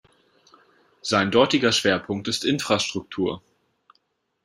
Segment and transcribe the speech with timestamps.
[1.03, 3.43] Sein dortiger Schwerpunkt ist Infrastruktur.